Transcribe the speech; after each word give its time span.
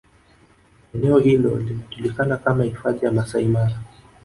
Eneeo 0.93 1.19
hilo 1.19 1.57
linajulikana 1.59 2.37
kama 2.37 2.63
Hifadhi 2.63 3.05
ya 3.05 3.11
Masaimara 3.11 3.79